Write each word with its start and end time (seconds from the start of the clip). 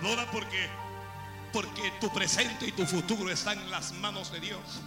Adora 0.00 0.24
porque, 0.30 0.66
porque 1.52 1.90
tu 2.00 2.10
presente 2.10 2.66
y 2.66 2.72
tu 2.72 2.86
futuro 2.86 3.30
están 3.30 3.58
en 3.58 3.70
las 3.70 3.92
manos 3.92 4.32
de 4.32 4.40
Dios. 4.40 4.80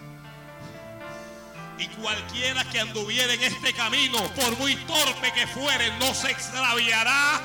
Y 1.78 1.88
cualquiera 2.02 2.64
que 2.66 2.80
anduviera 2.80 3.32
en 3.34 3.44
este 3.44 3.74
camino, 3.74 4.18
por 4.34 4.58
muy 4.58 4.76
torpe 4.76 5.32
que 5.34 5.46
fuere, 5.46 5.96
no 6.00 6.16
se 6.16 6.32
extraviará. 6.32 7.42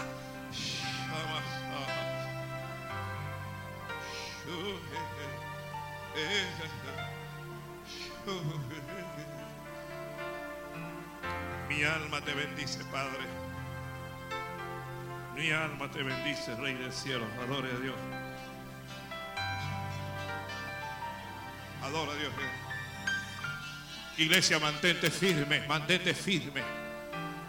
Mi 11.69 11.85
alma 11.85 12.21
te 12.23 12.33
bendice, 12.33 12.83
Padre. 12.87 13.48
Mi 15.39 15.53
alma 15.53 15.89
te 15.89 16.03
bendice, 16.03 16.53
Rey 16.57 16.75
del 16.75 16.93
cielo. 16.93 17.25
Adore 17.41 17.71
a 17.71 17.79
Dios. 17.79 17.95
Adora 21.81 22.11
a 22.11 22.15
Dios. 22.17 22.33
Iglesia, 24.17 24.59
mantente 24.59 25.13
firme, 25.13 25.61
mantente 25.69 26.13
firme. 26.13 26.61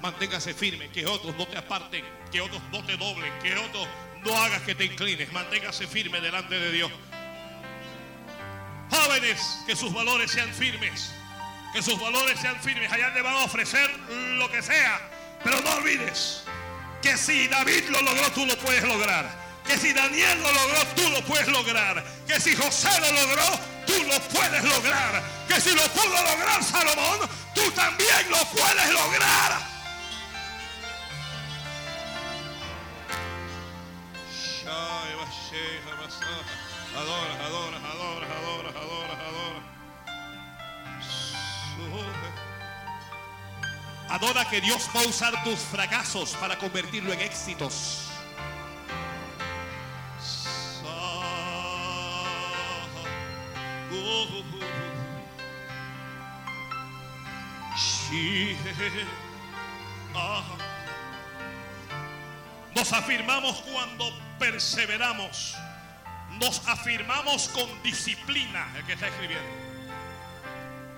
Manténgase 0.03 0.53
firme, 0.53 0.89
que 0.91 1.07
otros 1.07 1.35
no 1.35 1.47
te 1.47 1.57
aparten, 1.57 2.05
que 2.31 2.39
otros 2.41 2.61
no 2.71 2.85
te 2.85 2.95
doblen, 2.95 3.33
que 3.41 3.55
otros 3.55 3.87
no 4.23 4.37
hagas 4.37 4.61
que 4.61 4.75
te 4.75 4.85
inclines. 4.85 5.33
Manténgase 5.33 5.87
firme 5.87 6.21
delante 6.21 6.59
de 6.59 6.71
Dios. 6.71 6.91
Jóvenes, 8.91 9.63
que 9.65 9.75
sus 9.75 9.91
valores 9.91 10.29
sean 10.29 10.53
firmes. 10.53 11.11
Que 11.73 11.81
sus 11.81 11.99
valores 11.99 12.39
sean 12.39 12.55
firmes. 12.61 12.91
Allá 12.91 13.11
te 13.15 13.23
van 13.23 13.33
a 13.33 13.45
ofrecer 13.45 13.89
lo 14.37 14.47
que 14.51 14.61
sea. 14.61 15.09
Pero 15.43 15.59
no 15.61 15.71
olvides 15.71 16.45
que 17.01 17.17
si 17.17 17.47
David 17.47 17.89
lo 17.89 18.01
logró, 18.01 18.31
tú 18.31 18.45
lo 18.45 18.57
puedes 18.57 18.83
lograr. 18.83 19.29
Que 19.65 19.77
si 19.77 19.93
Daniel 19.93 20.41
lo 20.41 20.51
logró, 20.51 20.85
tú 20.95 21.09
lo 21.09 21.21
puedes 21.25 21.47
lograr. 21.47 22.03
Que 22.27 22.39
si 22.39 22.55
José 22.55 22.89
lo 22.99 23.11
logró, 23.11 23.59
tú 23.85 24.03
lo 24.03 24.19
puedes 24.29 24.63
lograr. 24.63 25.23
Que 25.47 25.61
si 25.61 25.75
lo 25.75 25.83
pudo 25.89 26.23
lograr 26.23 26.63
Salomón, 26.63 27.29
tú 27.53 27.71
también 27.71 28.29
lo 28.29 28.43
puedes 28.45 28.91
lograr. 28.91 29.69
Adora, 36.95 37.45
adora, 37.45 37.77
adora, 37.77 38.27
adora, 38.27 38.69
adora, 38.69 39.13
adora. 39.13 39.61
Adora 44.09 44.43
que 44.49 44.59
Dios 44.59 44.89
va 44.95 45.01
a 45.01 45.07
usar 45.07 45.43
tus 45.43 45.59
fracasos 45.59 46.31
para 46.39 46.57
convertirlo 46.57 47.13
en 47.13 47.21
éxitos. 47.21 48.09
Nos 62.75 62.93
afirmamos 62.93 63.61
cuando 63.71 64.11
perseveramos. 64.39 65.55
Nos 66.39 66.67
afirmamos 66.67 67.49
con 67.49 67.83
disciplina, 67.83 68.73
el 68.77 68.85
que 68.85 68.93
está 68.93 69.07
escribiendo. 69.07 69.68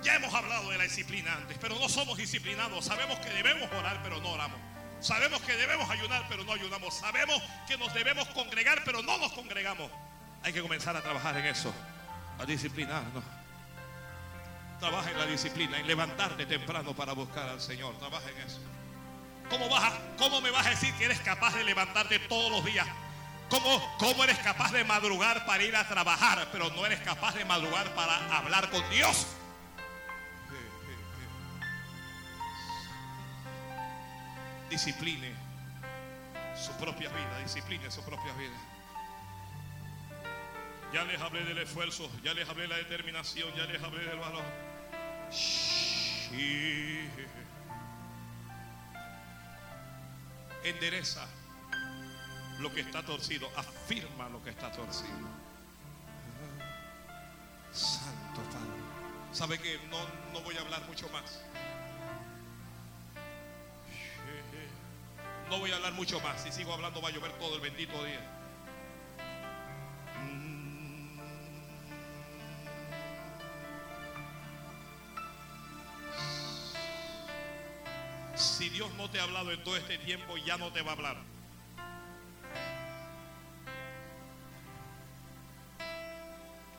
Ya 0.02 0.16
hemos 0.16 0.34
hablado 0.34 0.70
de 0.72 0.78
la 0.78 0.84
disciplina 0.84 1.34
antes, 1.34 1.58
pero 1.60 1.76
no 1.76 1.88
somos 1.88 2.18
disciplinados. 2.18 2.86
Sabemos 2.86 3.20
que 3.20 3.30
debemos 3.30 3.70
orar, 3.72 4.02
pero 4.02 4.20
no 4.20 4.32
oramos. 4.32 4.60
Sabemos 5.00 5.42
que 5.42 5.56
debemos 5.56 5.90
ayunar, 5.90 6.26
pero 6.28 6.44
no 6.44 6.54
ayunamos. 6.54 6.94
Sabemos 6.94 7.42
que 7.68 7.78
nos 7.78 7.94
debemos 7.94 8.28
congregar, 8.30 8.84
pero 8.84 9.02
no 9.04 9.18
nos 9.18 9.32
congregamos. 9.34 9.92
Hay 10.44 10.54
que 10.54 10.62
comenzar 10.62 10.96
a 10.96 11.02
trabajar 11.02 11.38
en 11.38 11.46
eso, 11.46 11.74
a 12.40 12.46
disciplinarnos. 12.46 13.24
Trabaja 14.80 15.12
en 15.12 15.20
la 15.20 15.26
disciplina, 15.28 15.80
en 15.80 15.86
levantarte 15.86 16.48
temprano 16.48 16.96
para 16.96 17.14
buscar 17.14 17.50
al 17.50 17.62
Señor. 17.62 17.96
Trabaja 18.00 18.30
en 18.30 18.38
eso. 18.38 18.60
¿Cómo, 19.50 19.70
vas 19.70 19.94
¿Cómo 20.18 20.42
me 20.42 20.50
vas 20.50 20.66
a 20.66 20.72
decir 20.72 20.94
que 20.96 21.06
eres 21.06 21.20
capaz 21.20 21.54
de 21.56 21.64
levantarte 21.64 22.18
todos 22.20 22.52
los 22.52 22.66
días? 22.66 22.88
¿Cómo, 23.50 23.98
¿Cómo 24.00 24.24
eres 24.24 24.40
capaz 24.40 24.72
de 24.72 24.84
madrugar 24.84 25.46
para 25.46 25.62
ir 25.62 25.76
a 25.76 25.88
trabajar, 25.88 26.48
pero 26.52 26.70
no 26.72 26.86
eres 26.86 27.02
capaz 27.02 27.36
de 27.36 27.46
madrugar 27.46 27.94
para 27.94 28.38
hablar 28.38 28.70
con 28.72 28.88
Dios? 28.90 29.28
Discipline 34.72 35.36
su 36.56 36.72
propia 36.78 37.10
vida, 37.10 37.40
discipline 37.44 37.92
su 37.92 38.02
propia 38.04 38.34
vida. 38.34 38.56
Ya 40.94 41.04
les 41.04 41.22
hablé 41.22 41.44
del 41.44 41.58
esfuerzo, 41.58 42.10
ya 42.24 42.34
les 42.34 42.48
hablé 42.48 42.64
de 42.64 42.68
la 42.70 42.78
determinación, 42.78 43.54
ya 43.56 43.66
les 43.66 43.84
hablé 43.84 44.06
del 44.06 44.18
valor. 44.18 44.44
Endereza 50.64 51.28
lo 52.60 52.74
que 52.74 52.82
está 52.82 53.04
torcido, 53.04 53.50
afirma 53.58 54.30
lo 54.30 54.42
que 54.42 54.52
está 54.52 54.72
torcido. 54.72 55.30
Santo 57.72 58.42
Padre. 58.52 58.82
¿Sabe 59.34 59.60
que 59.60 59.80
no, 59.90 59.98
no 60.34 60.42
voy 60.42 60.56
a 60.58 60.62
hablar 60.62 60.82
mucho 60.88 61.10
más? 61.10 61.42
No 65.52 65.60
voy 65.60 65.70
a 65.70 65.76
hablar 65.76 65.92
mucho 65.92 66.18
más. 66.22 66.42
Si 66.42 66.50
sigo 66.50 66.74
hablando 66.74 67.02
va 67.02 67.10
a 67.10 67.12
llover 67.12 67.34
todo 67.34 67.56
el 67.56 67.62
bendito 67.62 68.02
día. 68.06 68.22
Si 78.34 78.70
Dios 78.70 78.94
no 78.94 79.10
te 79.10 79.20
ha 79.20 79.24
hablado 79.24 79.52
en 79.52 79.62
todo 79.62 79.76
este 79.76 79.98
tiempo, 79.98 80.38
ya 80.38 80.56
no 80.56 80.72
te 80.72 80.82
va 80.84 80.92
a 80.92 80.94
hablar. 80.94 81.18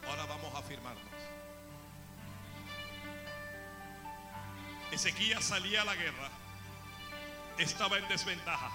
Ahora 0.09 0.25
vamos 0.25 0.55
a 0.55 0.59
afirmarnos. 0.61 1.05
Ezequías 4.91 5.45
salía 5.45 5.83
a 5.83 5.85
la 5.85 5.95
guerra 5.95 6.42
estaba 7.59 7.99
en 7.99 8.09
desventaja. 8.09 8.71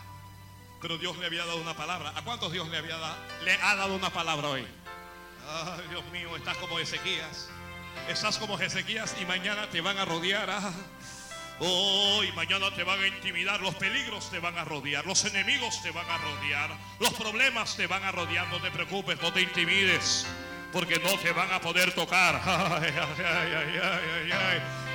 Pero 0.81 0.97
Dios 0.97 1.17
le 1.17 1.25
había 1.25 1.45
dado 1.45 1.61
una 1.61 1.75
palabra. 1.75 2.13
¿A 2.15 2.21
cuántos 2.21 2.51
Dios 2.51 2.67
le, 2.69 2.77
había 2.77 2.97
dado, 2.97 3.17
le 3.43 3.53
ha 3.53 3.75
dado 3.75 3.95
una 3.95 4.09
palabra 4.09 4.49
hoy? 4.49 4.67
Ay, 5.49 5.85
Dios 5.89 6.05
mío, 6.11 6.35
estás 6.35 6.57
como 6.57 6.79
Ezequías. 6.79 7.49
Estás 8.07 8.37
como 8.37 8.59
Ezequías 8.59 9.15
y 9.19 9.25
mañana 9.25 9.69
te 9.69 9.81
van 9.81 9.97
a 9.97 10.05
rodear. 10.05 10.49
Ah. 10.49 10.71
Hoy, 11.59 12.31
mañana 12.33 12.69
te 12.75 12.83
van 12.83 13.01
a 13.01 13.07
intimidar. 13.07 13.59
Los 13.61 13.73
peligros 13.75 14.29
te 14.29 14.39
van 14.39 14.57
a 14.57 14.65
rodear. 14.65 15.05
Los 15.05 15.25
enemigos 15.25 15.81
te 15.81 15.91
van 15.91 16.07
a 16.09 16.17
rodear. 16.17 16.77
Los 16.99 17.13
problemas 17.13 17.75
te 17.75 17.87
van 17.87 18.03
a 18.03 18.11
rodear. 18.11 18.47
No 18.49 18.61
te 18.61 18.69
preocupes, 18.69 19.19
no 19.21 19.33
te 19.33 19.41
intimides 19.41 20.27
porque 20.71 20.99
no 20.99 21.17
te 21.19 21.31
van 21.31 21.51
a 21.51 21.59
poder 21.59 21.91
tocar. 21.93 22.41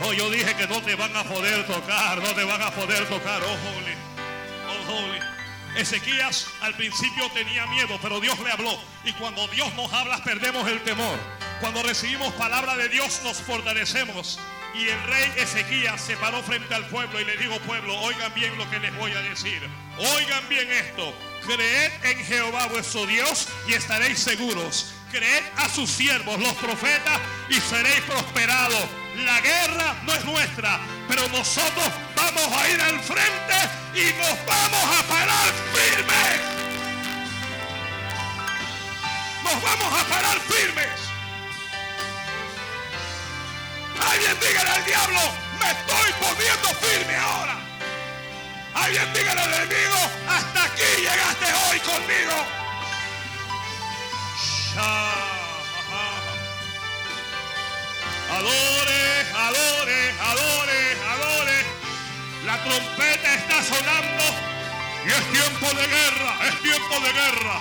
oh, 0.03 0.13
yo 0.13 0.31
dije 0.31 0.55
que 0.55 0.67
no 0.67 0.83
te 0.83 0.95
van 0.95 1.17
a 1.17 1.25
poder 1.25 1.67
tocar, 1.67 2.19
no 2.19 2.35
te 2.35 2.45
van 2.45 2.63
a 2.63 2.71
poder 2.71 3.09
tocar. 3.09 3.43
Oh, 3.43 3.47
holy, 3.47 3.95
oh, 4.69 4.93
holy. 4.93 5.19
Ezequías 5.77 6.47
al 6.61 6.75
principio 6.75 7.31
tenía 7.33 7.67
miedo, 7.67 7.99
pero 8.03 8.21
Dios 8.21 8.39
le 8.41 8.51
habló. 8.51 8.79
Y 9.05 9.13
cuando 9.15 9.49
Dios 9.49 9.73
nos 9.75 9.93
habla, 9.93 10.23
perdemos 10.23 10.69
el 10.69 10.81
temor. 10.83 11.19
Cuando 11.61 11.83
recibimos 11.83 12.33
palabra 12.35 12.77
de 12.77 12.89
Dios, 12.89 13.23
nos 13.25 13.39
fortalecemos. 13.39 14.39
Y 14.75 14.89
el 14.89 15.03
rey 15.05 15.33
Ezequías 15.37 16.01
se 16.01 16.17
paró 16.17 16.43
frente 16.43 16.75
al 16.75 16.87
pueblo 16.87 17.21
y 17.21 17.25
le 17.25 17.37
dijo, 17.37 17.59
pueblo, 17.61 17.99
oigan 18.01 18.33
bien 18.35 18.57
lo 18.57 18.69
que 18.71 18.81
les 18.81 18.97
voy 18.97 19.13
a 19.13 19.21
decir. 19.23 19.63
Oigan 19.99 20.49
bien 20.49 20.73
esto. 20.73 21.15
Creed 21.47 21.93
en 22.05 22.25
Jehová 22.25 22.69
vuestro 22.69 23.05
Dios 23.07 23.49
y 23.69 23.75
estaréis 23.75 24.19
seguros 24.19 24.95
creed 25.13 25.45
a 25.59 25.69
sus 25.69 25.91
siervos, 25.91 26.41
los 26.41 26.55
profetas, 26.55 27.21
y 27.49 27.61
seréis 27.61 28.01
prosperados. 28.01 28.89
La 29.27 29.41
guerra 29.43 29.95
no 30.05 30.15
es 30.15 30.25
nuestra, 30.25 30.81
pero 31.07 31.29
nosotros 31.29 31.87
vamos 32.17 32.49
a 32.57 32.69
ir 32.71 32.81
al 32.81 32.99
frente 33.01 33.59
y 33.95 34.05
nos 34.19 34.47
vamos 34.47 34.85
a 34.99 35.03
parar 35.07 35.53
firmes. 35.75 36.41
Nos 39.45 39.63
vamos 39.63 40.01
a 40.01 40.05
parar 40.09 40.41
firmes. 40.41 40.89
Alguien 44.11 44.37
dígale 44.41 44.71
al 44.71 44.85
diablo, 44.85 45.21
me 45.61 45.71
estoy 45.71 46.13
poniendo 46.21 46.69
firme 46.81 47.17
ahora. 47.17 47.59
Alguien 48.75 49.13
dígale 49.13 49.41
al 49.41 49.55
enemigo, 49.55 49.99
hasta 50.27 50.65
aquí 50.65 51.02
Adore, 58.31 59.27
adore, 59.37 60.15
adore, 60.21 60.97
adore. 61.13 61.59
La 62.47 62.63
trompeta 62.65 63.35
está 63.35 63.63
sonando 63.63 64.25
y 65.05 65.11
es 65.11 65.33
tiempo 65.33 65.67
de 65.67 65.87
guerra, 65.87 66.49
es 66.49 66.63
tiempo 66.63 67.01
de 67.01 67.13
guerra. 67.13 67.61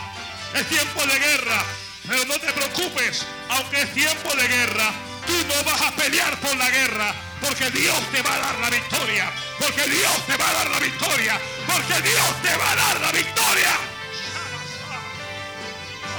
Es 0.53 0.67
tiempo 0.67 1.05
de 1.05 1.19
guerra. 1.19 1.63
Pero 2.07 2.25
no 2.25 2.39
te 2.39 2.51
preocupes, 2.51 3.25
aunque 3.49 3.81
es 3.81 3.93
tiempo 3.93 4.35
de 4.35 4.47
guerra, 4.47 4.91
tú 5.27 5.33
no 5.47 5.63
vas 5.63 5.81
a 5.81 5.91
pelear 5.91 6.37
por 6.39 6.55
la 6.55 6.69
guerra, 6.69 7.13
porque 7.41 7.69
Dios 7.71 7.99
te 8.11 8.21
va 8.21 8.35
a 8.35 8.39
dar 8.39 8.59
la 8.59 8.69
victoria. 8.69 9.31
Porque 9.59 9.83
Dios 9.89 10.25
te 10.27 10.37
va 10.37 10.49
a 10.49 10.53
dar 10.53 10.69
la 10.69 10.79
victoria. 10.79 11.39
Porque 11.67 12.01
Dios 12.01 12.41
te 12.41 12.57
va 12.57 12.71
a 12.71 12.75
dar 12.75 13.01
la 13.01 13.11
victoria. 13.11 13.90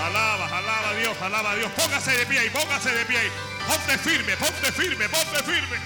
Alaba, 0.07 0.47
alaba 0.59 0.89
a 0.91 0.95
Dios, 0.95 1.17
alaba 1.23 1.51
a 1.53 1.55
Dios. 1.55 1.71
Póngase 1.73 2.11
de 2.17 2.27
pie 2.27 2.39
ahí, 2.41 2.51
póngase 2.51 2.91
de 2.91 3.05
pie 3.05 3.19
ahí. 3.19 3.31
Ponte 3.67 3.99
firme, 3.99 4.37
ponte 4.37 4.73
firme, 4.73 5.09
ponte 5.09 5.43
firme. 5.45 5.77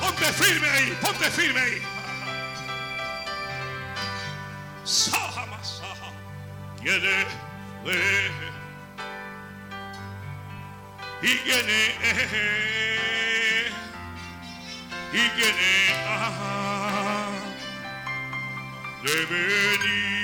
Ponte 0.00 0.32
firme 0.32 0.68
ahí, 0.68 0.98
ponte 1.00 1.30
firme 1.30 1.60
ahí. 1.60 1.82
Saha, 4.84 5.46
saha. 5.62 6.12
Quiere 6.82 7.26
fue 7.82 8.30
y 11.22 11.38
quién 11.38 11.70
es 11.70 11.94
y 15.12 15.28
quién 15.36 15.54
es 15.54 15.92
ah, 16.06 17.30
de 19.02 19.26
venir. 19.26 20.23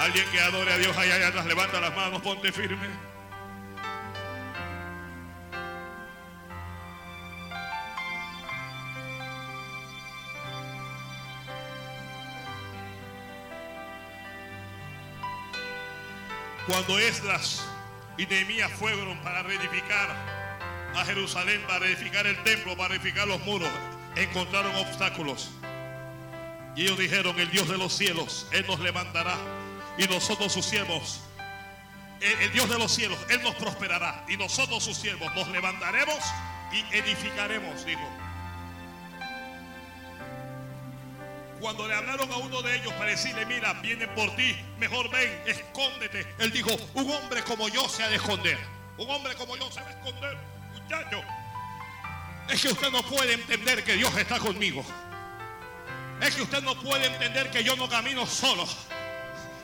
Alguien 0.00 0.28
que 0.30 0.40
adore 0.40 0.72
a 0.72 0.78
Dios 0.78 0.96
allá, 0.96 1.16
allá 1.16 1.28
atrás, 1.28 1.46
levanta 1.46 1.80
las 1.80 1.94
manos, 1.94 2.22
ponte 2.22 2.52
firme. 2.52 2.86
Cuando 16.68 16.98
Esdras 16.98 17.66
y 18.18 18.26
Nehemías 18.26 18.70
fueron 18.72 19.18
para 19.22 19.42
reedificar 19.42 20.10
a 20.94 21.04
Jerusalén, 21.04 21.60
para 21.66 21.86
edificar 21.86 22.26
el 22.26 22.40
templo, 22.44 22.76
para 22.76 22.94
edificar 22.94 23.26
los 23.26 23.40
muros, 23.40 23.70
encontraron 24.16 24.74
obstáculos. 24.76 25.50
Y 26.76 26.82
ellos 26.82 26.98
dijeron, 26.98 27.38
el 27.40 27.50
Dios 27.50 27.68
de 27.68 27.78
los 27.78 27.92
cielos, 27.92 28.46
Él 28.52 28.64
nos 28.68 28.78
levantará. 28.80 29.57
Y 29.98 30.06
nosotros 30.06 30.52
sus 30.52 30.64
siervos, 30.64 31.20
el, 32.20 32.52
Dios 32.52 32.68
de 32.70 32.78
los 32.78 32.92
cielos, 32.92 33.18
Él 33.28 33.42
nos 33.42 33.56
prosperará. 33.56 34.24
Y 34.28 34.36
nosotros 34.36 34.82
sus 34.84 34.96
siervos 34.96 35.34
nos 35.34 35.48
levantaremos 35.48 36.18
y 36.72 36.96
edificaremos, 36.96 37.84
dijo. 37.84 38.08
Cuando 41.60 41.88
le 41.88 41.94
hablaron 41.94 42.30
a 42.30 42.36
uno 42.36 42.62
de 42.62 42.76
ellos 42.76 42.92
para 42.92 43.10
decirle, 43.10 43.44
mira, 43.46 43.72
vienen 43.74 44.08
por 44.14 44.34
ti, 44.36 44.56
mejor 44.78 45.10
ven, 45.10 45.42
escóndete. 45.46 46.24
Él 46.38 46.52
dijo, 46.52 46.70
un 46.94 47.10
hombre 47.10 47.42
como 47.42 47.68
yo 47.68 47.88
se 47.88 48.04
ha 48.04 48.08
de 48.08 48.16
esconder. 48.16 48.58
Un 48.96 49.10
hombre 49.10 49.34
como 49.34 49.56
yo 49.56 49.68
se 49.72 49.80
va 49.80 49.88
a 49.88 49.90
esconder, 49.90 50.38
muchacho. 50.72 51.20
Es 52.48 52.62
que 52.62 52.68
usted 52.68 52.90
no 52.92 53.02
puede 53.02 53.34
entender 53.34 53.82
que 53.82 53.94
Dios 53.94 54.16
está 54.16 54.38
conmigo. 54.38 54.84
Es 56.20 56.36
que 56.36 56.42
usted 56.42 56.62
no 56.62 56.80
puede 56.80 57.06
entender 57.06 57.50
que 57.50 57.64
yo 57.64 57.74
no 57.74 57.88
camino 57.88 58.24
solo. 58.24 58.66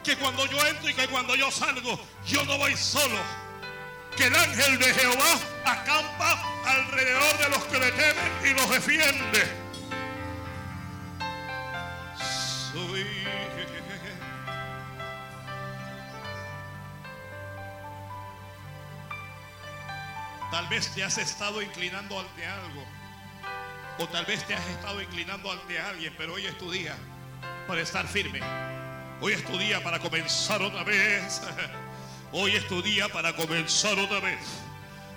Que 0.04 0.16
cuando 0.16 0.44
yo 0.46 0.66
entro 0.66 0.90
y 0.90 0.94
que 0.94 1.08
cuando 1.08 1.34
yo 1.34 1.50
salgo, 1.50 1.98
yo 2.26 2.44
no 2.44 2.58
voy 2.58 2.76
solo. 2.76 3.18
Que 4.16 4.26
el 4.26 4.34
ángel 4.34 4.78
de 4.78 4.92
Jehová 4.92 5.38
acampa 5.64 6.42
alrededor 6.66 7.38
de 7.38 7.48
los 7.48 7.64
que 7.64 7.78
le 7.78 7.90
temen 7.92 8.32
y 8.44 8.50
los 8.50 8.70
defiende. 8.70 9.64
Tal 20.50 20.68
vez 20.68 20.88
te 20.94 21.02
has 21.02 21.18
estado 21.18 21.60
inclinando 21.62 22.20
ante 22.20 22.46
algo. 22.46 22.84
O 23.98 24.06
tal 24.08 24.24
vez 24.24 24.44
te 24.44 24.54
has 24.54 24.66
estado 24.68 25.02
inclinando 25.02 25.50
ante 25.50 25.80
alguien, 25.80 26.14
pero 26.16 26.34
hoy 26.34 26.46
es 26.46 26.56
tu 26.58 26.70
día 26.70 26.94
para 27.66 27.80
estar 27.80 28.06
firme. 28.06 28.40
Hoy 29.20 29.32
es 29.32 29.44
tu 29.44 29.56
día 29.58 29.82
para 29.82 29.98
comenzar 29.98 30.60
otra 30.62 30.84
vez. 30.84 31.42
Hoy 32.32 32.56
es 32.56 32.66
tu 32.66 32.82
día 32.82 33.08
para 33.08 33.32
comenzar 33.34 33.98
otra 33.98 34.20
vez. 34.20 34.40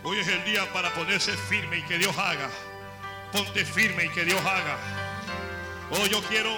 Hoy 0.04 0.20
es 0.20 0.28
el 0.28 0.44
día 0.46 0.72
para 0.72 0.94
ponerse 0.94 1.36
firme 1.36 1.80
y 1.80 1.82
que 1.84 1.98
Dios 1.98 2.16
haga. 2.18 2.50
Ponte 3.32 3.66
firme 3.66 4.06
y 4.06 4.10
que 4.10 4.24
Dios 4.24 4.40
haga. 4.42 4.78
Oh, 5.92 6.06
yo 6.06 6.22
quiero, 6.24 6.52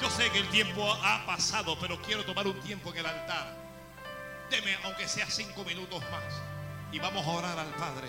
yo 0.00 0.10
sé 0.10 0.30
que 0.30 0.38
el 0.38 0.48
tiempo 0.48 0.92
ha 1.02 1.24
pasado, 1.26 1.76
pero 1.80 2.00
quiero 2.00 2.24
tomar 2.24 2.46
un 2.46 2.58
tiempo 2.60 2.90
en 2.90 2.98
el 2.98 3.06
altar. 3.06 3.54
Deme, 4.50 4.76
aunque 4.84 5.06
sea 5.06 5.26
cinco 5.30 5.64
minutos 5.64 6.02
más. 6.10 6.34
Y 6.90 6.98
vamos 6.98 7.26
a 7.26 7.30
orar 7.30 7.58
al 7.58 7.70
Padre. 7.74 8.08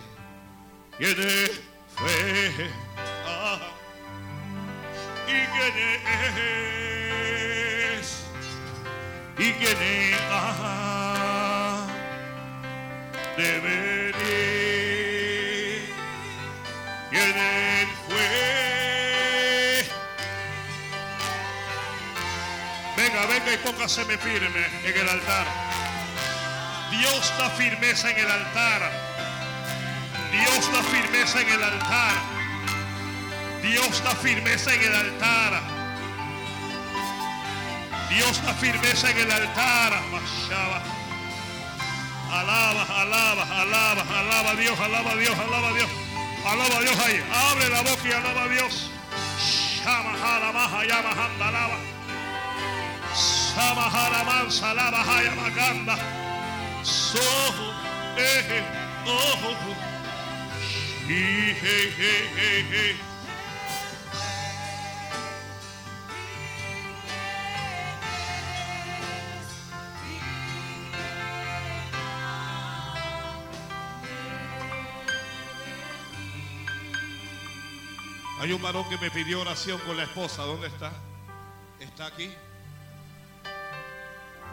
Tiene 0.98 1.16
fe. 1.16 2.70
ah, 3.28 3.60
¿Y 5.28 5.32
es? 5.32 7.03
¿Y 9.44 9.50
es? 9.50 10.16
Ah, 10.32 11.86
de 13.36 13.60
venir. 13.60 14.24
¿Quién 17.10 17.38
él 17.38 17.88
fue? 18.08 19.86
Venga, 22.96 23.26
venga 23.26 23.54
y 23.54 23.58
póngaseme 23.58 24.18
firme 24.18 24.66
en 24.86 24.98
el 24.98 25.10
altar. 25.10 25.46
Dios 26.92 27.34
da 27.38 27.50
firmeza 27.50 28.12
en 28.12 28.20
el 28.20 28.32
altar. 28.32 28.92
Dios 30.32 30.72
da 30.72 30.82
firmeza 30.84 31.42
en 31.42 31.50
el 31.50 31.64
altar. 31.64 32.14
Dios 33.62 34.02
da 34.06 34.16
firmeza 34.16 34.74
en 34.74 34.84
el 34.84 34.96
altar. 34.96 35.73
Dios 38.14 38.42
da 38.44 38.54
firmeza 38.54 39.10
en 39.10 39.18
el 39.18 39.32
altar. 39.32 39.94
Alaba, 42.32 42.84
alaba, 43.02 43.44
alaba, 43.62 44.20
alaba 44.20 44.50
a 44.52 44.56
Dios, 44.56 44.80
alaba 44.80 45.12
a 45.12 45.16
Dios, 45.16 45.38
alaba 45.38 45.70
a 45.70 45.74
Dios. 45.74 45.90
Alaba 46.46 46.78
a 46.78 46.82
Dios 46.82 47.00
ahí. 47.00 47.24
Abre 47.52 47.70
la 47.70 47.82
boca 47.82 48.08
y 48.08 48.12
alaba 48.12 48.44
a 48.44 48.48
Dios. 48.50 48.90
Shama, 49.84 50.14
alaba. 50.14 51.94
Sama, 53.16 53.90
jalaman, 53.90 54.52
salaba, 54.52 55.02
haya, 55.02 55.36
maganda. 55.36 55.96
So, 56.84 57.20
eh, 58.18 58.64
oh, 59.06 59.76
he, 61.08 61.54
he, 61.54 61.90
he, 61.92 62.14
he, 62.36 62.62
he. 62.72 63.13
Hay 78.40 78.52
un 78.52 78.62
varón 78.62 78.88
que 78.90 78.98
me 78.98 79.10
pidió 79.10 79.42
oración 79.42 79.80
con 79.80 79.96
la 79.96 80.04
esposa. 80.04 80.44
¿Dónde 80.44 80.68
está? 80.68 80.92
¿Está 81.80 82.08
aquí? 82.08 82.32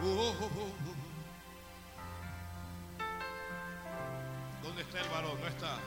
Uh, 0.02 0.06
uh, 0.06 0.30
uh. 0.30 0.74
¿Dónde 4.62 4.82
está 4.82 5.00
el 5.00 5.08
varón? 5.08 5.40
No 5.40 5.46
está. 5.46 5.78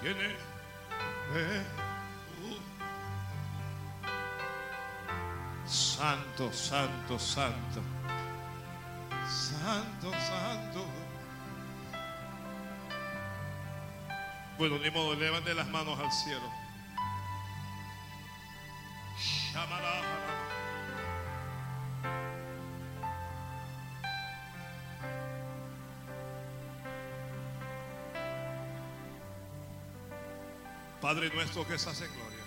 ¿Quién 0.00 0.20
es? 0.20 0.32
Eh. 1.34 1.64
Santo, 5.66 6.52
santo, 6.52 7.18
santo. 7.18 7.80
Santo, 9.28 10.10
santo. 10.12 10.89
Bueno, 14.60 14.78
ni 14.78 14.90
modo, 14.90 15.14
levante 15.14 15.54
las 15.54 15.66
manos 15.68 15.98
al 15.98 16.12
cielo. 16.12 16.42
Padre 31.00 31.30
nuestro 31.30 31.66
que 31.66 31.76
estás 31.76 32.02
en 32.02 32.12
gloria. 32.12 32.44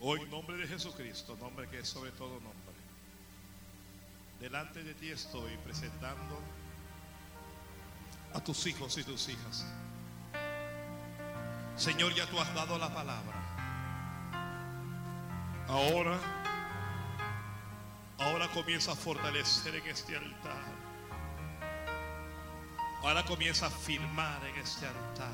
Hoy, 0.00 0.20
en 0.20 0.30
nombre 0.30 0.58
de 0.58 0.68
Jesucristo, 0.68 1.36
nombre 1.40 1.68
que 1.68 1.80
es 1.80 1.88
sobre 1.88 2.12
todo 2.12 2.34
nombre. 2.34 2.76
Delante 4.38 4.84
de 4.84 4.94
ti 4.94 5.10
estoy 5.10 5.56
presentando 5.64 6.61
a 8.34 8.40
tus 8.40 8.66
hijos 8.66 8.96
y 8.98 9.04
tus 9.04 9.28
hijas. 9.28 9.66
Señor, 11.76 12.14
ya 12.14 12.26
tú 12.26 12.40
has 12.40 12.52
dado 12.54 12.78
la 12.78 12.92
palabra. 12.92 13.42
Ahora, 15.68 16.18
ahora 18.18 18.48
comienza 18.48 18.92
a 18.92 18.94
fortalecer 18.94 19.74
en 19.74 19.86
este 19.86 20.16
altar. 20.16 20.82
Ahora 23.02 23.24
comienza 23.24 23.66
a 23.66 23.70
firmar 23.70 24.44
en 24.44 24.60
este 24.60 24.86
altar. 24.86 25.32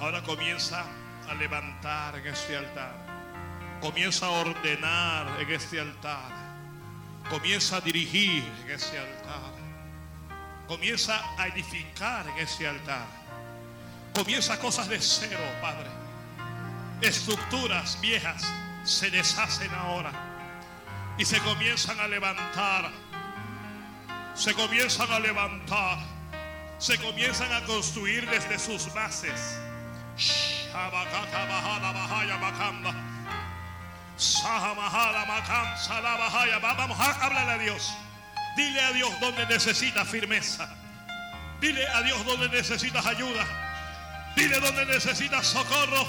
Ahora 0.00 0.22
comienza 0.22 0.84
a 1.28 1.34
levantar 1.34 2.16
en 2.18 2.26
este 2.26 2.56
altar. 2.56 2.94
Comienza 3.80 4.26
a 4.26 4.30
ordenar 4.30 5.40
en 5.40 5.50
este 5.50 5.80
altar. 5.80 6.30
Comienza 7.30 7.78
a 7.78 7.80
dirigir 7.80 8.44
en 8.64 8.70
este 8.70 8.98
altar. 8.98 9.63
Comienza 10.66 11.20
a 11.38 11.46
edificar 11.48 12.26
en 12.28 12.38
ese 12.38 12.66
altar. 12.66 13.06
Comienza 14.14 14.58
cosas 14.58 14.88
de 14.88 15.00
cero, 15.00 15.40
Padre. 15.60 15.88
Estructuras 17.00 18.00
viejas 18.00 18.50
se 18.84 19.10
deshacen 19.10 19.72
ahora 19.74 20.12
y 21.18 21.24
se 21.24 21.38
comienzan 21.40 22.00
a 22.00 22.06
levantar. 22.06 22.90
Se 24.34 24.54
comienzan 24.54 25.10
a 25.10 25.18
levantar. 25.18 25.98
Se 26.78 26.98
comienzan 26.98 27.52
a 27.52 27.64
construir 27.66 28.28
desde 28.28 28.58
sus 28.58 28.92
bases. 28.92 29.58
Vamos 36.76 37.00
a 37.00 37.24
hablarle 37.24 37.52
a 37.52 37.58
Dios. 37.58 37.94
Dile 38.56 38.80
a 38.80 38.92
Dios 38.92 39.20
donde 39.20 39.46
necesitas 39.46 40.08
firmeza. 40.08 40.68
Dile 41.60 41.86
a 41.88 42.02
Dios 42.02 42.24
donde 42.24 42.48
necesitas 42.48 43.04
ayuda. 43.04 43.44
Dile 44.36 44.60
donde 44.60 44.86
necesitas 44.86 45.46
socorro. 45.46 46.06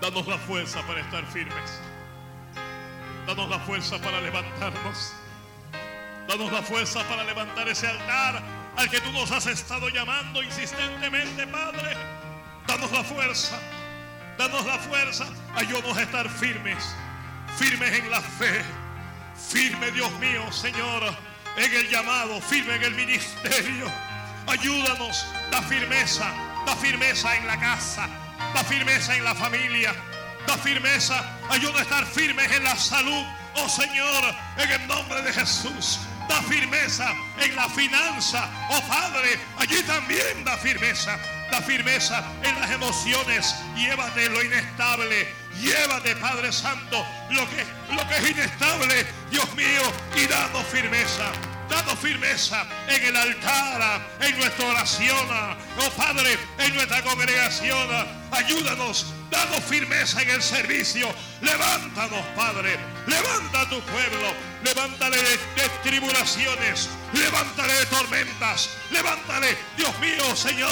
Danos 0.00 0.26
la 0.26 0.38
fuerza 0.38 0.82
para 0.82 1.00
estar 1.00 1.24
firmes. 1.26 1.80
Danos 3.26 3.48
la 3.48 3.58
fuerza 3.60 3.98
para 3.98 4.20
levantarnos. 4.20 5.12
Danos 6.28 6.52
la 6.52 6.62
fuerza 6.62 7.02
para 7.08 7.24
levantar 7.24 7.68
ese 7.68 7.86
altar 7.88 8.42
al 8.76 8.88
que 8.90 9.00
tú 9.00 9.12
nos 9.12 9.30
has 9.30 9.46
estado 9.46 9.88
llamando 9.88 10.42
insistentemente, 10.42 11.46
Padre. 11.46 11.96
Danos 12.66 12.90
la 12.92 13.02
fuerza, 13.02 13.58
danos 14.38 14.64
la 14.66 14.78
fuerza, 14.78 15.26
ayúdanos 15.54 15.96
a 15.96 16.02
estar 16.02 16.28
firmes, 16.28 16.94
firmes 17.58 17.92
en 17.98 18.10
la 18.10 18.20
fe, 18.20 18.62
firme 19.50 19.90
Dios 19.90 20.10
mío, 20.20 20.50
Señor, 20.52 21.02
en 21.56 21.74
el 21.74 21.88
llamado, 21.88 22.40
firme 22.40 22.76
en 22.76 22.82
el 22.84 22.94
ministerio. 22.94 23.86
Ayúdanos, 24.46 25.26
da 25.50 25.60
firmeza, 25.62 26.32
da 26.66 26.76
firmeza 26.76 27.36
en 27.36 27.46
la 27.46 27.58
casa, 27.58 28.08
da 28.54 28.64
firmeza 28.64 29.16
en 29.16 29.24
la 29.24 29.34
familia, 29.34 29.92
da 30.46 30.56
firmeza, 30.56 31.38
ayúdanos 31.50 31.80
a 31.80 31.82
estar 31.82 32.06
firmes 32.06 32.50
en 32.52 32.64
la 32.64 32.76
salud, 32.76 33.24
oh 33.56 33.68
Señor, 33.68 34.34
en 34.56 34.70
el 34.70 34.86
nombre 34.86 35.20
de 35.22 35.32
Jesús 35.32 36.00
da 36.28 36.42
firmeza 36.42 37.14
en 37.38 37.56
la 37.56 37.68
finanza. 37.68 38.48
Oh 38.70 38.80
Padre, 38.88 39.38
allí 39.58 39.82
también 39.82 40.44
da 40.44 40.56
firmeza. 40.56 41.18
Da 41.50 41.60
firmeza 41.60 42.24
en 42.42 42.58
las 42.60 42.70
emociones. 42.70 43.54
Llévate 43.76 44.28
lo 44.30 44.42
inestable. 44.42 45.28
Llévate, 45.60 46.16
Padre 46.16 46.50
Santo, 46.50 47.04
lo 47.30 47.48
que, 47.50 47.64
lo 47.94 48.08
que 48.08 48.16
es 48.16 48.30
inestable, 48.30 49.06
Dios 49.30 49.54
mío, 49.54 49.82
y 50.16 50.26
dando 50.26 50.62
firmeza 50.64 51.30
dando 51.68 51.96
firmeza 51.96 52.66
en 52.86 53.02
el 53.02 53.16
altar, 53.16 54.02
en 54.20 54.38
nuestra 54.38 54.66
oración, 54.66 55.26
oh 55.78 55.90
Padre, 55.96 56.38
en 56.58 56.74
nuestra 56.74 57.02
congregación. 57.02 57.88
Ayúdanos, 58.30 59.06
dando 59.32 59.60
firmeza 59.60 60.22
en 60.22 60.30
el 60.30 60.42
servicio. 60.42 61.08
Levántanos, 61.40 62.24
Padre, 62.36 62.78
levanta 63.06 63.62
a 63.62 63.68
tu 63.68 63.80
pueblo, 63.80 64.32
levántale 64.62 65.16
de, 65.16 65.68
tribulaciones, 65.82 66.88
levántale 67.12 67.72
de 67.72 67.86
tormentas, 67.86 68.70
levántale, 68.92 69.56
Dios 69.76 69.98
mío, 69.98 70.36
Señor, 70.36 70.70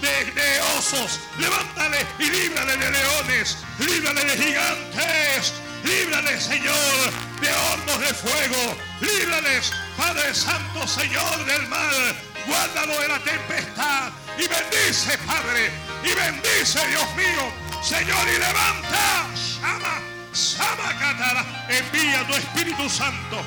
de, 0.00 0.24
de 0.32 0.60
osos, 0.78 1.20
levántale 1.38 1.98
y 2.18 2.30
líbrale 2.30 2.76
de 2.78 2.90
leones, 2.90 3.58
líbrale 3.78 4.24
de 4.24 4.42
gigantes. 4.42 5.52
Líbrale, 5.84 6.40
Señor, 6.40 7.12
de 7.40 7.48
hornos 7.48 8.00
de 8.00 8.12
fuego. 8.14 8.76
Líbrales, 9.00 9.70
Padre 9.96 10.34
Santo, 10.34 10.88
Señor 10.88 11.44
del 11.44 11.68
mal. 11.68 12.16
Guárdalo 12.44 13.00
de 13.02 13.08
la 13.08 13.18
tempestad. 13.20 14.10
Y 14.36 14.48
bendice, 14.48 15.16
Padre. 15.18 15.70
Y 16.02 16.12
bendice, 16.12 16.84
Dios 16.88 17.14
mío. 17.14 17.65
Señor, 17.86 18.26
y 18.26 18.38
levanta. 18.38 19.28
Sama, 19.36 20.00
Sama 20.32 20.98
Catara. 20.98 21.44
Envía 21.68 22.26
tu 22.26 22.34
Espíritu 22.34 22.90
Santo. 22.90 23.40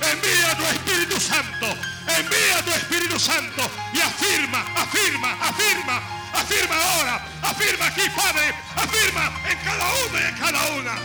Envía 0.00 0.56
tu 0.56 0.64
Espíritu 0.64 1.20
Santo. 1.20 1.66
Envía 2.08 2.64
tu 2.64 2.72
Espíritu 2.72 3.20
Santo. 3.20 3.70
Y 3.92 4.00
afirma, 4.00 4.64
afirma, 4.74 5.38
afirma. 5.40 6.02
Afirma 6.32 6.74
ahora. 6.74 7.24
Afirma 7.42 7.86
aquí, 7.86 8.02
Padre. 8.16 8.52
Afirma 8.74 9.30
en 9.48 9.58
cada 9.58 9.86
uno 10.08 10.18
y 10.18 10.22
en 10.24 10.38
cada 10.38 10.66
una. 10.72 10.98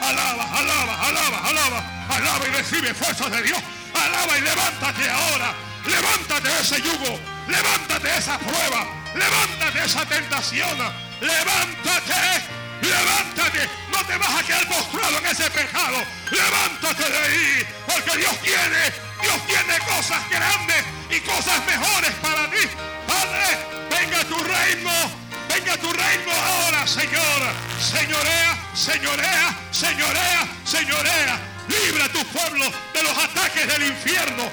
Alaba, 0.00 0.44
alaba, 0.58 1.06
alaba, 1.06 1.48
alaba, 1.48 2.06
alaba 2.08 2.48
y 2.48 2.50
recibe 2.50 2.94
fuerzas 2.94 3.30
de 3.30 3.42
Dios. 3.42 3.58
Alaba 3.92 4.38
y 4.38 4.40
levántate 4.40 5.10
ahora. 5.10 5.52
Levántate 5.84 6.48
de 6.48 6.60
ese 6.60 6.80
yugo. 6.80 7.35
Levántate 7.48 8.08
de 8.08 8.18
esa 8.18 8.38
prueba. 8.38 8.86
Levántate 9.14 9.78
de 9.78 9.86
esa 9.86 10.04
tentación. 10.06 10.78
Levántate. 11.20 12.22
Levántate. 12.82 13.70
No 13.90 14.04
te 14.04 14.16
vas 14.18 14.40
a 14.40 14.42
quedar 14.42 14.68
postrado 14.68 15.18
en 15.18 15.26
ese 15.26 15.50
pecado. 15.50 15.98
Levántate 16.30 17.10
de 17.10 17.18
ahí. 17.18 17.66
Porque 17.86 18.16
Dios 18.18 18.40
tiene, 18.42 18.92
Dios 19.22 19.46
tiene 19.46 19.78
cosas 19.80 20.28
grandes 20.30 20.84
y 21.10 21.20
cosas 21.20 21.64
mejores 21.66 22.12
para 22.22 22.50
ti. 22.50 22.68
Padre, 23.06 23.58
venga 23.90 24.24
tu 24.24 24.42
reino 24.42 25.26
Venga 25.48 25.76
tu 25.78 25.90
reino 25.92 26.32
ahora, 26.32 26.86
Señor. 26.86 27.40
Señorea, 27.80 28.58
señorea, 28.74 29.56
señorea, 29.70 30.48
señorea. 30.64 31.40
Libra 31.68 32.04
a 32.04 32.08
tu 32.08 32.24
pueblo 32.26 32.66
de 32.92 33.02
los 33.02 33.16
ataques 33.16 33.66
del 33.66 33.88
infierno, 33.88 34.44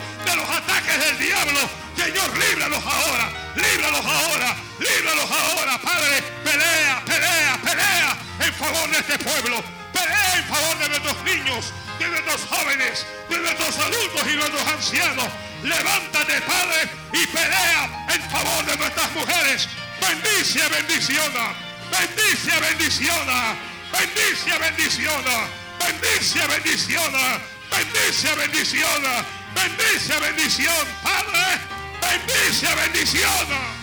Señor, 2.03 2.37
líbralos 2.37 2.83
ahora, 2.83 3.31
líbralos 3.55 4.05
ahora, 4.05 4.55
líbralos 4.77 5.31
ahora, 5.31 5.77
Padre. 5.79 6.21
Pelea, 6.43 7.01
pelea, 7.05 7.57
pelea 7.63 8.17
en 8.41 8.53
favor 8.55 8.89
de 8.89 8.97
este 8.97 9.19
pueblo. 9.19 9.63
Pelea 9.93 10.35
en 10.35 10.43
favor 10.43 10.77
de 10.79 10.89
nuestros 10.89 11.23
niños, 11.23 11.73
de 11.99 12.09
nuestros 12.09 12.41
jóvenes, 12.41 13.05
de 13.29 13.37
nuestros 13.39 13.77
adultos 13.77 14.21
y 14.27 14.35
nuestros 14.35 14.67
ancianos. 14.67 15.27
Levántate, 15.63 16.41
Padre, 16.41 16.89
y 17.13 17.25
pelea 17.27 18.05
en 18.13 18.21
favor 18.29 18.65
de 18.65 18.75
nuestras 18.75 19.11
mujeres, 19.13 19.69
Bendice, 20.01 20.59
bendiciona. 20.67 21.55
Bendice, 21.89 22.59
bendiciona. 22.59 23.55
Bendice, 23.93 24.59
bendiciona. 24.59 25.47
Bendice, 25.79 26.47
bendiciona. 26.47 27.39
Bendice, 27.71 28.35
bendiciona. 28.35 29.25
Bendice, 29.55 30.19
bendición. 30.19 30.87
Padre, 31.01 31.72
bendice, 32.17 32.67
bendiciona. 32.75 33.81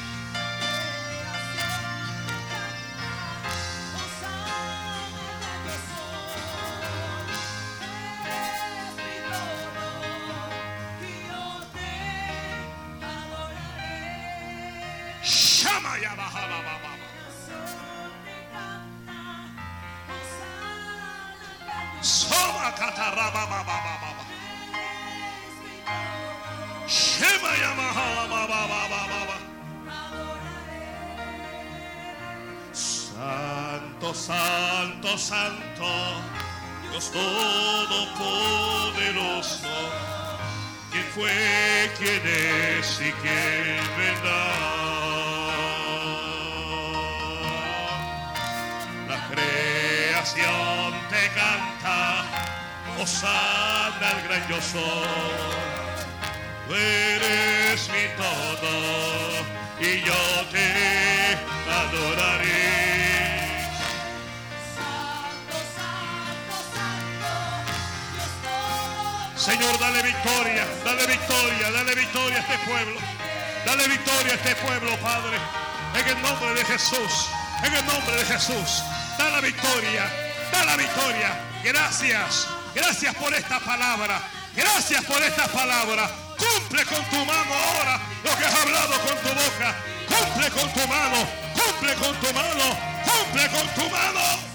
Santo, 15.23 16.90
santo, 35.19 35.19
santo, 35.19 35.91
Dios 36.91 37.11
todopoderoso, 37.11 39.69
¿quién 40.93 41.05
fue, 41.15 41.91
quién 41.99 42.23
es 42.25 43.01
y 43.01 43.11
quién 43.21 43.81
vendrá? 43.97 44.45
La 49.09 49.19
creencia 49.29 50.51
me 51.11 51.25
canta, 51.35 51.99
Osana 53.01 54.09
el 54.17 54.21
gran 54.29 54.45
yo 54.49 54.61
soy. 54.61 54.81
Tú 56.69 56.73
eres 56.75 57.81
mi 57.89 58.05
todo 58.17 58.73
y 59.81 59.91
yo 60.03 60.23
te 60.53 60.69
adoraré. 61.69 63.10
Señor, 69.41 69.79
dale 69.79 70.03
victoria, 70.03 70.67
dale 70.85 71.07
victoria, 71.07 71.71
dale 71.71 71.95
victoria 71.95 72.37
a 72.37 72.41
este 72.41 72.59
pueblo. 72.59 73.01
Dale 73.65 73.89
victoria 73.89 74.33
a 74.33 74.37
este 74.37 74.55
pueblo, 74.57 74.95
Padre. 74.99 75.39
En 75.95 76.09
el 76.09 76.23
nombre 76.23 76.53
de 76.53 76.65
Jesús, 76.67 77.27
en 77.65 77.73
el 77.73 77.87
nombre 77.87 78.17
de 78.17 78.25
Jesús. 78.27 78.83
Da 79.17 79.31
la 79.31 79.41
victoria, 79.41 80.13
da 80.53 80.65
la 80.67 80.77
victoria. 80.77 81.41
Gracias, 81.65 82.49
gracias 82.75 83.15
por 83.15 83.33
esta 83.33 83.59
palabra. 83.61 84.21
Gracias 84.55 85.03
por 85.07 85.23
esta 85.23 85.49
palabra. 85.49 86.11
Cumple 86.37 86.85
con 86.85 87.03
tu 87.09 87.25
mano 87.25 87.55
ahora 87.55 87.99
lo 88.23 88.37
que 88.37 88.45
has 88.45 88.55
hablado 88.55 88.93
con 89.01 89.17
tu 89.23 89.29
boca. 89.29 89.75
Cumple 90.07 90.51
con 90.51 90.73
tu 90.75 90.87
mano, 90.87 91.27
cumple 91.55 91.95
con 91.95 92.15
tu 92.21 92.35
mano, 92.35 92.79
cumple 93.05 93.49
con 93.49 93.69
tu 93.75 93.89
mano. 93.89 94.50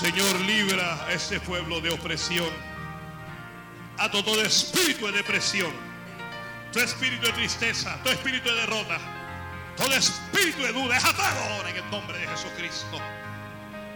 Señor, 0.00 0.40
libra 0.40 0.98
a 1.04 1.12
este 1.12 1.38
pueblo 1.40 1.78
de 1.82 1.90
opresión. 1.90 2.48
A 3.98 4.10
todo 4.10 4.40
espíritu 4.40 5.04
de 5.04 5.12
depresión, 5.12 5.70
todo 6.72 6.82
espíritu 6.82 7.26
de 7.26 7.32
tristeza, 7.34 7.98
todo 8.02 8.14
espíritu 8.14 8.48
de 8.48 8.54
derrota, 8.62 8.98
todo 9.76 9.92
espíritu 9.92 10.62
de 10.62 10.72
duda 10.72 10.96
es 10.96 11.04
atado 11.04 11.38
ahora 11.50 11.68
en 11.68 11.76
el 11.76 11.90
nombre 11.90 12.16
de 12.16 12.26
Jesucristo. 12.28 12.98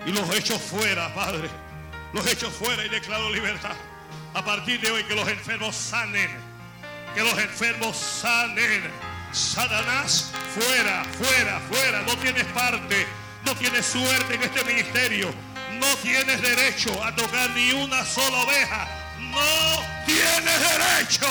Y 0.04 0.12
los 0.12 0.28
echo 0.36 0.58
fuera, 0.58 1.14
Padre. 1.14 1.48
Los 2.12 2.26
echo 2.26 2.50
fuera 2.50 2.84
y 2.84 2.90
declaro 2.90 3.30
libertad. 3.30 3.74
A 4.34 4.44
partir 4.44 4.82
de 4.82 4.90
hoy 4.90 5.04
que 5.04 5.14
los 5.14 5.26
enfermos 5.26 5.74
sanen. 5.74 6.28
Que 7.14 7.22
los 7.22 7.38
enfermos 7.38 7.96
sanen. 7.96 8.82
Satanás, 9.32 10.32
fuera, 10.54 11.02
fuera, 11.04 11.60
fuera. 11.60 12.02
No 12.02 12.14
tienes 12.18 12.44
parte, 12.48 13.06
no 13.46 13.56
tienes 13.56 13.86
suerte 13.86 14.34
en 14.34 14.42
este 14.42 14.64
ministerio. 14.64 15.53
No 15.80 15.96
tienes 16.02 16.40
derecho 16.40 16.90
a 17.02 17.14
tocar 17.14 17.50
ni 17.50 17.72
una 17.72 18.04
sola 18.04 18.38
oveja. 18.42 18.88
No 19.18 20.04
tienes 20.06 20.60
derecho. 20.60 21.26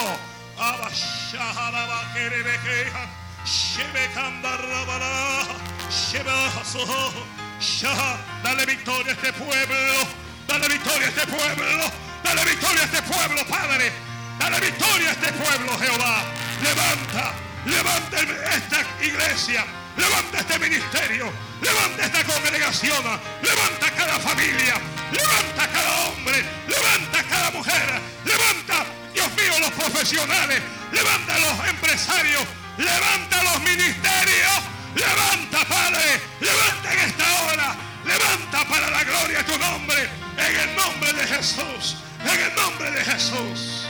Dale 8.42 8.66
victoria 8.66 9.12
a 9.12 9.14
este 9.14 9.32
pueblo. 9.32 10.08
Dale 10.46 10.68
victoria 10.68 11.06
a 11.06 11.10
este 11.10 11.26
pueblo. 11.26 11.90
Dale 12.22 12.44
victoria 12.44 12.82
a 12.82 12.84
este 12.84 13.02
pueblo, 13.02 13.44
Padre. 13.48 13.92
Dale 14.38 14.60
victoria 14.60 15.08
a 15.08 15.12
este 15.12 15.32
pueblo, 15.32 15.78
Jehová. 15.78 16.24
Levanta, 16.62 17.34
levanta 17.66 18.20
esta 18.56 19.04
iglesia. 19.04 19.83
Levanta 19.96 20.40
este 20.40 20.58
ministerio. 20.58 21.32
Levanta 21.60 22.04
esta 22.04 22.24
congregación. 22.24 23.02
Levanta 23.42 23.90
cada 23.96 24.18
familia. 24.18 24.74
Levanta 25.12 25.68
cada 25.68 25.94
hombre. 26.06 26.44
Levanta 26.68 27.22
cada 27.24 27.50
mujer. 27.52 28.00
Levanta, 28.24 28.86
Dios 29.12 29.28
mío, 29.36 29.58
los 29.60 29.70
profesionales. 29.72 30.62
Levanta 30.92 31.38
los 31.38 31.68
empresarios. 31.68 32.42
Levanta 32.78 33.42
los 33.44 33.60
ministerios. 33.60 34.58
Levanta, 34.94 35.64
Padre. 35.68 36.20
Levanta 36.40 36.92
en 36.92 36.98
esta 37.00 37.42
hora. 37.44 37.76
Levanta 38.04 38.64
para 38.68 38.90
la 38.90 39.04
gloria 39.04 39.38
de 39.38 39.44
tu 39.44 39.58
nombre. 39.58 40.08
En 40.36 40.56
el 40.68 40.76
nombre 40.76 41.12
de 41.12 41.26
Jesús. 41.26 41.96
En 42.20 42.40
el 42.40 42.54
nombre 42.56 42.90
de 42.90 43.04
Jesús. 43.04 43.86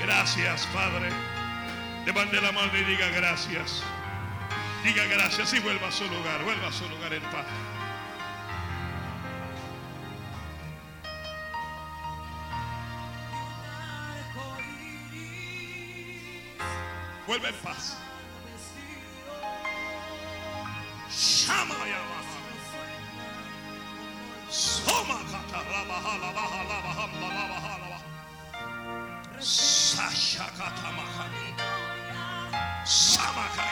Gracias, 0.00 0.66
Padre. 0.72 1.10
Levante 2.06 2.40
la 2.40 2.52
mano 2.52 2.70
y 2.76 2.84
diga 2.84 3.08
gracias. 3.08 3.82
Diga 4.86 5.04
gracias 5.06 5.52
y 5.52 5.58
vuelva 5.58 5.88
a 5.88 5.90
su 5.90 6.04
lugar. 6.04 6.44
Vuelva 6.44 6.68
a 6.68 6.72
su 6.72 6.88
lugar 6.88 7.12
en 7.12 7.22
paz. 7.22 7.44
Vuelva 17.26 17.48
en 17.48 17.54
paz. 17.56 17.96
vestido, 18.44 19.10
Shama 21.10 21.74
Yamaha. 33.56 33.65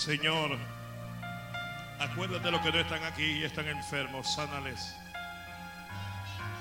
Señor, 0.00 0.56
acuérdate 1.98 2.44
de 2.44 2.50
los 2.52 2.62
que 2.62 2.72
no 2.72 2.78
están 2.78 3.04
aquí 3.04 3.22
y 3.22 3.44
están 3.44 3.68
enfermos, 3.68 4.34
sánales. 4.34 4.96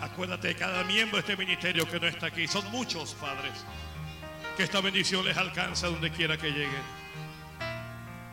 Acuérdate 0.01 0.49
de 0.49 0.55
cada 0.55 0.83
miembro 0.83 1.15
de 1.15 1.21
este 1.21 1.37
ministerio 1.37 1.87
que 1.87 2.01
no 2.01 2.07
está 2.07 2.25
aquí. 2.25 2.49
Son 2.49 2.69
muchos 2.69 3.13
padres. 3.13 3.65
Que 4.57 4.63
esta 4.63 4.81
bendición 4.81 5.23
les 5.23 5.37
alcance 5.37 5.85
a 5.85 5.89
donde 5.89 6.11
quiera 6.11 6.35
que 6.35 6.49
lleguen. 6.49 6.83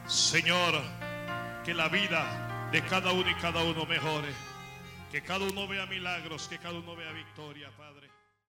Señor, 0.09 0.83
que 1.65 1.73
la 1.73 1.89
vida 1.89 2.69
de 2.73 2.83
cada 2.83 3.13
uno 3.13 3.31
y 3.31 3.35
cada 3.37 3.63
uno 3.63 3.87
mejore. 3.87 4.33
Que 5.13 5.23
cada 5.23 5.45
uno 5.45 5.69
vea 5.69 5.87
milagros, 5.87 6.49
que 6.49 6.59
cada 6.59 6.81
uno 6.81 6.97
vea 6.97 7.13
victoria, 7.13 7.71
Padre. 7.77 8.06